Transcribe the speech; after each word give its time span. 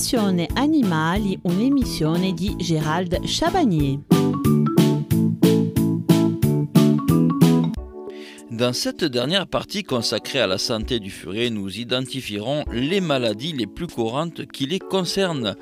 Passione 0.00 0.48
Animali, 0.54 1.38
un'emissione 1.42 2.32
di 2.32 2.54
Gérald 2.58 3.22
Chabagnier. 3.26 3.98
Dans 8.50 8.72
cette 8.72 9.04
dernière 9.04 9.46
partie 9.46 9.82
consacrée 9.82 10.40
à 10.40 10.46
la 10.46 10.56
santé 10.56 11.00
du 11.00 11.10
furet, 11.10 11.50
nous 11.50 11.78
identifierons 11.78 12.64
les 12.72 13.02
maladies 13.02 13.52
les 13.52 13.66
plus 13.66 13.88
courantes 13.88 14.46
qui 14.46 14.64
les 14.64 14.78
concernent. 14.78 15.54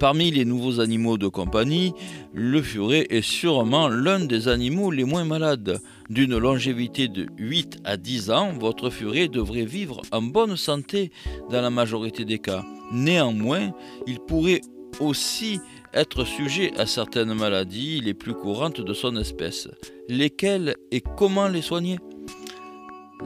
Parmi 0.00 0.30
les 0.30 0.46
nouveaux 0.46 0.80
animaux 0.80 1.18
de 1.18 1.28
compagnie, 1.28 1.92
le 2.32 2.62
furet 2.62 3.06
est 3.10 3.20
sûrement 3.20 3.86
l'un 3.90 4.18
des 4.18 4.48
animaux 4.48 4.90
les 4.90 5.04
moins 5.04 5.26
malades. 5.26 5.78
D'une 6.08 6.38
longévité 6.38 7.06
de 7.06 7.26
8 7.36 7.80
à 7.84 7.98
10 7.98 8.30
ans, 8.30 8.52
votre 8.58 8.88
furet 8.88 9.28
devrait 9.28 9.66
vivre 9.66 10.00
en 10.10 10.22
bonne 10.22 10.56
santé 10.56 11.12
dans 11.50 11.60
la 11.60 11.68
majorité 11.68 12.24
des 12.24 12.38
cas. 12.38 12.64
Néanmoins, 12.90 13.72
il 14.06 14.20
pourrait 14.20 14.62
aussi 15.00 15.60
être 15.92 16.24
sujet 16.24 16.72
à 16.78 16.86
certaines 16.86 17.34
maladies 17.34 18.00
les 18.00 18.14
plus 18.14 18.34
courantes 18.34 18.80
de 18.80 18.94
son 18.94 19.14
espèce. 19.16 19.68
Lesquelles 20.08 20.76
et 20.92 21.02
comment 21.02 21.48
les 21.48 21.60
soigner? 21.60 21.98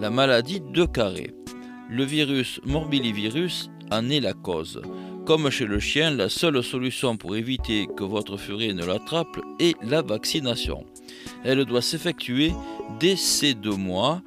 La 0.01 0.11
maladie 0.11 0.61
de 0.61 0.85
carré. 0.87 1.35
Le 1.89 2.03
virus 2.03 2.61
morbillivirus 2.65 3.71
en 3.93 4.11
est 4.11 4.19
la 4.19 4.33
cause. 4.33 4.83
Comme 5.27 5.49
chez 5.49 5.65
le 5.65 5.81
chien, 5.81 6.11
la 6.11 6.29
seule 6.29 6.63
solution 6.63 7.17
pour 7.17 7.35
éviter 7.35 7.87
que 7.97 8.05
votre 8.05 8.37
furet 8.37 8.75
ne 8.75 8.85
l'attrape 8.85 9.41
est 9.59 9.75
la 9.83 10.03
vaccination. 10.03 10.85
Elle 11.45 11.65
doit 11.65 11.81
s'effectuer 11.81 12.53
dès 13.01 13.17
ces 13.17 13.55
deux 13.55 13.75
mois, 13.77 14.21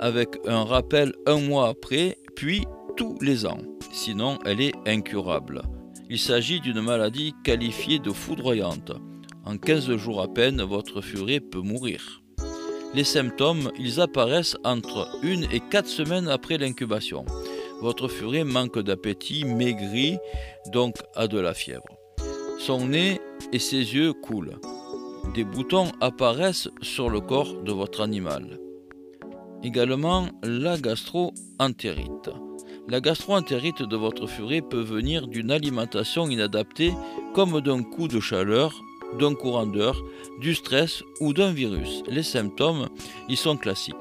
avec 0.00 0.36
un 0.46 0.64
rappel 0.64 1.14
un 1.26 1.40
mois 1.40 1.68
après, 1.68 2.18
puis 2.36 2.64
tous 2.94 3.16
les 3.22 3.46
ans. 3.46 3.60
Sinon, 3.90 4.38
elle 4.44 4.60
est 4.60 4.74
incurable. 4.86 5.62
Il 6.10 6.18
s'agit 6.18 6.60
d'une 6.60 6.82
maladie 6.82 7.32
qualifiée 7.42 7.98
de 7.98 8.12
foudroyante. 8.12 8.92
En 9.46 9.56
15 9.56 9.96
jours 9.96 10.20
à 10.20 10.28
peine, 10.28 10.60
votre 10.60 11.00
furet 11.00 11.40
peut 11.40 11.62
mourir. 11.62 12.22
Les 12.94 13.04
symptômes, 13.04 13.70
ils 13.78 13.98
apparaissent 13.98 14.58
entre 14.62 15.08
une 15.22 15.44
et 15.44 15.60
quatre 15.70 15.88
semaines 15.88 16.28
après 16.28 16.58
l'incubation 16.58 17.24
votre 17.80 18.08
furet 18.08 18.44
manque 18.44 18.78
d'appétit, 18.78 19.44
maigrit, 19.44 20.18
donc 20.72 20.96
a 21.14 21.26
de 21.28 21.38
la 21.38 21.54
fièvre. 21.54 21.84
Son 22.58 22.86
nez 22.86 23.20
et 23.52 23.58
ses 23.58 23.94
yeux 23.94 24.12
coulent. 24.12 24.58
Des 25.34 25.44
boutons 25.44 25.90
apparaissent 26.00 26.68
sur 26.82 27.10
le 27.10 27.20
corps 27.20 27.62
de 27.62 27.72
votre 27.72 28.00
animal. 28.00 28.58
Également 29.62 30.28
la 30.42 30.76
gastro-entérite. 30.78 32.30
La 32.86 33.00
gastro-entérite 33.00 33.82
de 33.82 33.96
votre 33.96 34.26
furet 34.26 34.60
peut 34.60 34.82
venir 34.82 35.26
d'une 35.26 35.50
alimentation 35.50 36.28
inadaptée 36.28 36.92
comme 37.34 37.60
d'un 37.60 37.82
coup 37.82 38.08
de 38.08 38.20
chaleur, 38.20 38.74
d'un 39.18 39.34
courant 39.34 39.66
du 40.40 40.54
stress 40.54 41.02
ou 41.20 41.32
d'un 41.32 41.52
virus. 41.52 42.02
Les 42.08 42.22
symptômes 42.22 42.88
y 43.28 43.36
sont 43.36 43.56
classiques. 43.56 43.94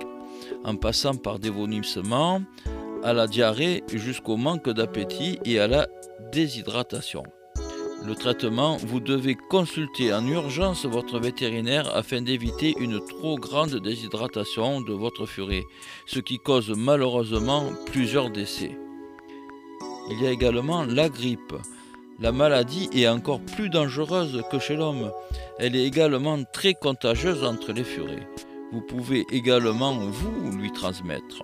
En 0.65 0.75
passant 0.75 1.15
par 1.15 1.39
des 1.39 1.49
vomissements, 1.49 2.41
à 3.03 3.13
la 3.13 3.27
diarrhée 3.27 3.83
jusqu'au 3.93 4.37
manque 4.37 4.69
d'appétit 4.69 5.39
et 5.45 5.59
à 5.59 5.67
la 5.67 5.87
déshydratation. 6.31 7.23
Le 8.05 8.15
traitement, 8.15 8.75
vous 8.77 8.99
devez 8.99 9.35
consulter 9.35 10.13
en 10.13 10.27
urgence 10.27 10.85
votre 10.85 11.19
vétérinaire 11.19 11.95
afin 11.95 12.21
d'éviter 12.21 12.75
une 12.79 12.99
trop 13.05 13.37
grande 13.37 13.75
déshydratation 13.75 14.81
de 14.81 14.91
votre 14.91 15.25
furet, 15.25 15.63
ce 16.05 16.19
qui 16.19 16.37
cause 16.37 16.73
malheureusement 16.75 17.71
plusieurs 17.85 18.29
décès. 18.29 18.77
Il 20.11 20.21
y 20.21 20.27
a 20.27 20.31
également 20.31 20.83
la 20.83 21.07
grippe. 21.07 21.55
La 22.19 22.33
maladie 22.33 22.89
est 22.93 23.07
encore 23.07 23.39
plus 23.39 23.69
dangereuse 23.69 24.43
que 24.51 24.59
chez 24.59 24.75
l'homme. 24.75 25.11
Elle 25.57 25.75
est 25.75 25.85
également 25.85 26.43
très 26.43 26.73
contagieuse 26.73 27.43
entre 27.45 27.71
les 27.71 27.85
furets. 27.85 28.27
Vous 28.73 28.81
pouvez 28.81 29.25
également 29.31 29.93
vous 29.93 30.57
lui 30.57 30.71
transmettre. 30.71 31.41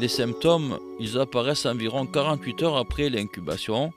Les 0.00 0.08
symptômes, 0.08 0.78
ils 0.98 1.18
apparaissent 1.18 1.66
environ 1.66 2.06
48 2.06 2.62
heures 2.62 2.76
après 2.76 3.08
l'incubation. 3.08 3.92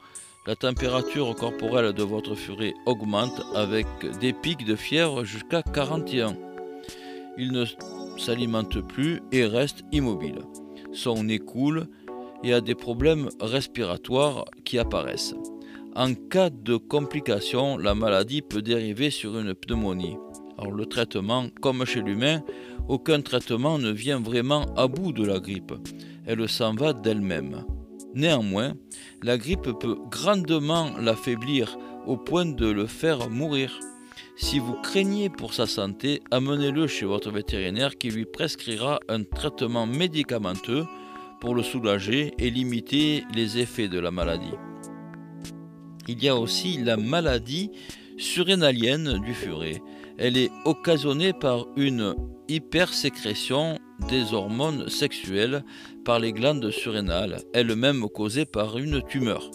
La 0.45 0.55
température 0.55 1.33
corporelle 1.35 1.93
de 1.93 2.03
votre 2.03 2.35
furet 2.35 2.73
augmente 2.85 3.41
avec 3.55 3.87
des 4.19 4.33
pics 4.33 4.65
de 4.65 4.75
fièvre 4.75 5.23
jusqu'à 5.23 5.63
41. 5.63 6.37
Il 7.37 7.51
ne 7.51 7.65
s'alimente 8.17 8.79
plus 8.81 9.21
et 9.31 9.45
reste 9.45 9.83
immobile. 9.91 10.39
Son 10.93 11.23
nez 11.23 11.39
coule 11.39 11.87
et 12.43 12.53
a 12.53 12.61
des 12.61 12.75
problèmes 12.75 13.29
respiratoires 13.39 14.45
qui 14.63 14.77
apparaissent. 14.77 15.35
En 15.95 16.13
cas 16.13 16.49
de 16.49 16.75
complication, 16.77 17.77
la 17.77 17.95
maladie 17.95 18.41
peut 18.41 18.61
dériver 18.61 19.09
sur 19.09 19.39
une 19.39 19.55
pneumonie. 19.55 20.17
Alors 20.57 20.71
le 20.71 20.85
traitement, 20.85 21.47
comme 21.61 21.85
chez 21.85 22.01
l'humain, 22.01 22.41
aucun 22.87 23.21
traitement 23.21 23.77
ne 23.77 23.91
vient 23.91 24.19
vraiment 24.19 24.65
à 24.75 24.87
bout 24.87 25.11
de 25.11 25.25
la 25.25 25.39
grippe. 25.39 25.73
Elle 26.25 26.47
s'en 26.47 26.73
va 26.73 26.93
d'elle-même. 26.93 27.65
Néanmoins, 28.13 28.73
la 29.23 29.37
grippe 29.37 29.69
peut 29.79 29.97
grandement 30.09 30.91
l'affaiblir 30.99 31.77
au 32.05 32.15
point 32.15 32.45
de 32.45 32.67
le 32.67 32.87
faire 32.87 33.29
mourir. 33.29 33.79
Si 34.37 34.59
vous 34.59 34.73
craignez 34.73 35.29
pour 35.29 35.53
sa 35.53 35.65
santé, 35.65 36.21
amenez-le 36.31 36.87
chez 36.87 37.05
votre 37.05 37.31
vétérinaire 37.31 37.97
qui 37.97 38.09
lui 38.09 38.25
prescrira 38.25 38.99
un 39.09 39.23
traitement 39.23 39.85
médicamenteux 39.85 40.85
pour 41.39 41.55
le 41.55 41.63
soulager 41.63 42.33
et 42.37 42.49
limiter 42.49 43.23
les 43.33 43.59
effets 43.59 43.87
de 43.87 43.99
la 43.99 44.11
maladie. 44.11 44.53
Il 46.07 46.23
y 46.23 46.29
a 46.29 46.35
aussi 46.35 46.77
la 46.77 46.97
maladie 46.97 47.71
surrénalienne 48.17 49.19
du 49.19 49.33
furet. 49.33 49.81
Elle 50.17 50.37
est 50.37 50.51
occasionnée 50.63 51.33
par 51.33 51.65
une 51.75 52.15
hypersécrétion 52.47 53.79
des 54.09 54.33
hormones 54.33 54.87
sexuelles 54.89 55.63
par 56.05 56.19
les 56.19 56.31
glandes 56.31 56.69
surrénales, 56.71 57.39
elle-même 57.53 58.07
causée 58.07 58.45
par 58.45 58.77
une 58.77 59.01
tumeur. 59.01 59.49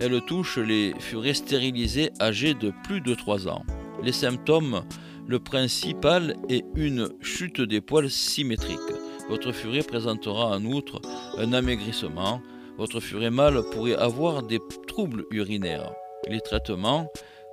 Elle 0.00 0.20
touche 0.22 0.58
les 0.58 0.94
furets 0.98 1.34
stérilisés 1.34 2.10
âgés 2.20 2.54
de 2.54 2.72
plus 2.84 3.00
de 3.00 3.14
3 3.14 3.48
ans. 3.48 3.62
Les 4.02 4.12
symptômes, 4.12 4.82
le 5.28 5.38
principal 5.38 6.36
est 6.48 6.64
une 6.74 7.08
chute 7.20 7.60
des 7.60 7.80
poils 7.80 8.10
symétrique. 8.10 8.78
Votre 9.28 9.52
furet 9.52 9.82
présentera 9.82 10.56
en 10.56 10.64
outre 10.64 11.00
un 11.38 11.52
amaigrissement. 11.52 12.42
Votre 12.76 12.98
furet 12.98 13.30
mâle 13.30 13.62
pourrait 13.70 13.94
avoir 13.94 14.42
des 14.42 14.58
troubles 14.88 15.24
urinaires. 15.30 15.92
Les 16.28 16.40
traitements 16.40 17.06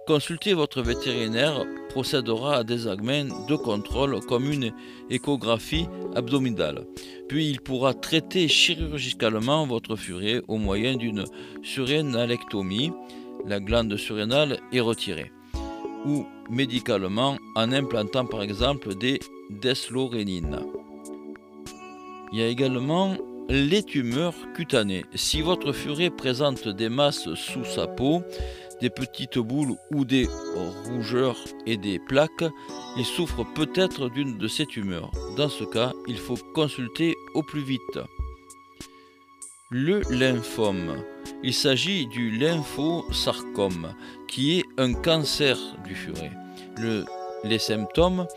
Consultez 0.10 0.56
votre 0.56 0.82
vétérinaire 0.82 1.68
procédera 1.90 2.56
à 2.56 2.64
des 2.64 2.88
examens 2.88 3.46
de 3.48 3.56
contrôle 3.56 4.20
comme 4.22 4.52
une 4.52 4.74
échographie 5.12 5.86
abdominale. 6.16 6.88
Puis 7.28 7.48
il 7.48 7.62
pourra 7.62 7.94
traiter 7.94 8.48
chirurgicalement 8.48 9.68
votre 9.68 9.96
furet 9.96 10.42
au 10.48 10.58
moyen 10.58 10.96
d'une 10.96 11.26
surrénalectomie. 11.62 12.92
La 13.46 13.60
glande 13.60 13.96
surrénale 13.98 14.60
est 14.74 14.80
retirée. 14.80 15.32
Ou 16.08 16.26
médicalement 16.50 17.38
en 17.56 17.72
implantant 17.72 18.26
par 18.26 18.42
exemple 18.42 18.96
des 18.96 19.20
deslorénines. 19.62 20.62
Il 22.34 22.40
y 22.40 22.42
a 22.42 22.48
également 22.48 23.16
les 23.48 23.84
tumeurs 23.84 24.34
cutanées. 24.56 25.06
Si 25.14 25.42
votre 25.42 25.72
furet 25.72 26.10
présente 26.10 26.68
des 26.68 26.90
masses 26.90 27.32
sous 27.36 27.66
sa 27.66 27.86
peau, 27.86 28.24
des 28.82 28.90
petites 28.90 29.38
boules 29.38 29.76
ou 29.92 30.06
des 30.06 30.28
rougeurs 30.86 31.38
et 31.66 31.78
des 31.78 32.00
plaques, 32.00 32.46
il 32.98 33.06
souffre 33.06 33.46
peut-être 33.56 34.10
d'une 34.10 34.38
de 34.38 34.48
ces 34.48 34.66
tumeurs. 34.66 35.12
Dans 35.38 35.50
ce 35.50 35.64
cas, 35.64 35.94
il 36.08 36.18
faut 36.18 36.38
consulter 36.54 37.16
au 37.34 37.44
plus 37.44 37.64
vite. 37.64 38.00
Le 39.70 40.02
lymphome. 40.10 41.04
Il 41.44 41.54
s'agit 41.54 42.08
du 42.08 42.32
lymphosarcome, 42.32 43.94
qui 44.28 44.60
est 44.60 44.66
un 44.78 44.94
cancer 44.94 45.58
du 45.86 45.96
furet. 45.96 46.32
les 47.44 47.60
symptômes, 47.60 48.28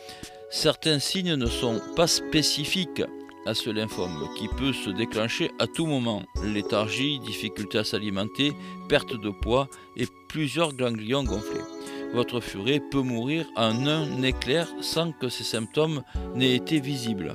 certains 0.51 0.99
signes 0.99 1.35
ne 1.35 1.47
sont 1.47 1.81
pas 1.97 2.07
spécifiques 2.07 3.03
à 3.47 3.55
ce 3.55 3.71
lymphome 3.71 4.29
qui 4.37 4.49
peut 4.49 4.73
se 4.73 4.91
déclencher 4.91 5.51
à 5.59 5.67
tout 5.67 5.87
moment. 5.87 6.23
Léthargie, 6.45 7.19
difficulté 7.21 7.79
à 7.79 7.85
s'alimenter, 7.85 8.53
perte 8.89 9.15
de 9.21 9.31
poids 9.31 9.69
et 9.97 10.07
plusieurs 10.29 10.75
ganglions 10.75 11.25
gonflés. 11.25 11.61
Votre 12.15 12.41
furet 12.41 12.81
peut 12.91 13.03
mourir 13.03 13.47
en 13.57 13.87
un 13.87 14.23
éclair 14.23 14.69
sans 14.81 15.13
que 15.13 15.29
ces 15.29 15.45
symptômes 15.45 16.03
n'aient 16.35 16.57
été 16.57 16.79
visibles. 16.81 17.35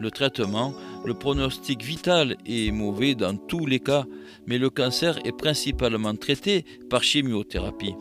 Le 0.00 0.10
traitement, 0.10 0.74
le 1.04 1.14
pronostic 1.14 1.82
vital 1.82 2.36
est 2.44 2.72
mauvais 2.72 3.14
dans 3.14 3.36
tous 3.36 3.66
les 3.66 3.80
cas, 3.80 4.04
mais 4.46 4.58
le 4.58 4.68
cancer 4.68 5.18
est 5.24 5.36
principalement 5.36 6.14
traité 6.14 6.64
par 6.90 7.02
chimiothérapie. 7.02 7.94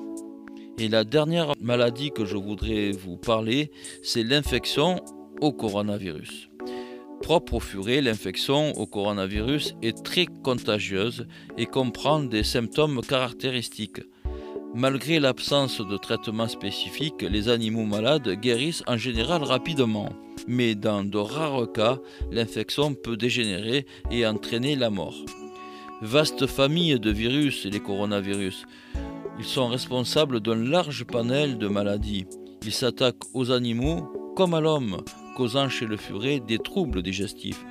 Et 0.78 0.90
la 0.90 1.04
dernière 1.04 1.54
maladie 1.62 2.12
que 2.12 2.25
je 2.25 2.36
voudrais 2.36 2.92
vous 2.92 3.18
parler, 3.18 3.72
c'est 4.04 4.24
l'infection 4.24 5.01
au 5.42 5.54
coronavirus. 5.54 6.50
Propre 7.25 7.56
au 7.56 7.60
furet, 7.60 8.01
l'infection 8.01 8.72
au 8.74 8.86
coronavirus 8.86 9.74
est 9.81 10.04
très 10.04 10.27
contagieuse 10.27 11.25
et 11.57 11.66
comprend 11.66 12.19
des 12.19 12.44
symptômes 12.44 13.01
caractéristiques. 13.01 14.01
Malgré 14.75 15.19
l'absence 15.19 15.81
de 15.81 15.98
traitement 15.98 16.48
spécifique, 16.48 17.24
les 17.24 17.50
animaux 17.50 17.86
malades 17.86 18.30
guérissent 18.30 18.83
en 18.86 18.98
général 18.98 19.42
rapidement. 19.42 20.10
Mais 20.48 20.75
dans 20.75 21.04
de 21.04 21.18
rares 21.18 21.72
cas, 21.72 21.98
l'infection 22.30 22.94
peut 22.94 23.18
dégénérer 23.18 23.88
et 24.12 24.27
entraîner 24.27 24.75
la 24.75 24.92
mort. 24.92 25.18
Vaste 26.04 26.45
famille 26.45 27.00
de 27.00 27.10
virus, 27.10 27.66
les 27.66 27.80
coronavirus. 27.80 28.68
Ils 29.39 29.45
sont 29.45 29.69
responsables 29.69 30.42
d'un 30.42 30.63
large 30.63 31.06
panel 31.06 31.57
de 31.57 31.68
maladies. 31.68 32.27
Ils 32.63 32.72
s'attaquent 32.72 33.33
aux 33.33 33.50
animaux 33.50 34.13
comme 34.36 34.54
à 34.54 34.62
l'homme, 34.62 35.01
causant 35.36 35.70
chez 35.70 35.86
le 35.86 35.98
furet 35.98 36.40
des 36.40 36.58
troubles 36.58 37.04
digestifs. 37.04 37.64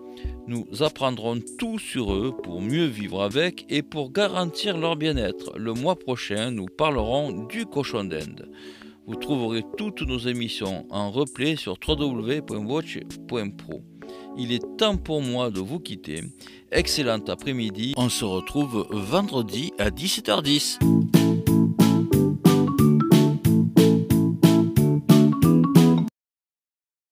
Nous 0.47 0.67
apprendrons 0.81 1.39
tout 1.57 1.79
sur 1.79 2.13
eux 2.13 2.35
pour 2.43 2.61
mieux 2.61 2.85
vivre 2.85 3.23
avec 3.23 3.65
et 3.69 3.81
pour 3.81 4.11
garantir 4.11 4.77
leur 4.77 4.95
bien-être. 4.95 5.57
Le 5.57 5.73
mois 5.73 5.95
prochain, 5.95 6.51
nous 6.51 6.65
parlerons 6.65 7.45
du 7.47 7.65
cochon 7.65 8.03
d'Inde. 8.03 8.49
Vous 9.07 9.15
trouverez 9.15 9.63
toutes 9.77 10.01
nos 10.01 10.17
émissions 10.17 10.85
en 10.89 11.11
replay 11.11 11.55
sur 11.55 11.77
www.watch.pro. 11.87 13.81
Il 14.37 14.51
est 14.51 14.77
temps 14.77 14.97
pour 14.97 15.21
moi 15.21 15.51
de 15.51 15.59
vous 15.59 15.79
quitter. 15.79 16.21
Excellent 16.71 17.23
après-midi. 17.27 17.93
On 17.97 18.09
se 18.09 18.25
retrouve 18.25 18.87
vendredi 18.91 19.71
à 19.77 19.89
17h10. 19.91 21.34